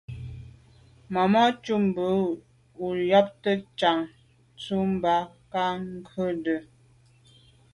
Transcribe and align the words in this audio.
Màmá 1.13 1.43
cúp 1.63 1.81
mbə̌ 1.87 2.09
bū 2.75 2.87
jáptə́ 3.09 3.55
cāŋ 3.79 3.99
tɔ̌ 4.61 4.79
bā 5.01 5.15
ŋká 5.37 5.63
ndɔ̌lī. 5.89 6.57